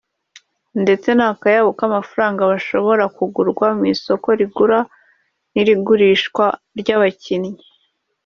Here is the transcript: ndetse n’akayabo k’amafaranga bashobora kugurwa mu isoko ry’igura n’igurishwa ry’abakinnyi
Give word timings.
ndetse 0.83 1.09
n’akayabo 1.13 1.69
k’amafaranga 1.79 2.41
bashobora 2.51 3.03
kugurwa 3.15 3.67
mu 3.77 3.83
isoko 3.93 4.27
ry’igura 4.35 4.79
n’igurishwa 5.53 6.45
ry’abakinnyi 6.79 7.63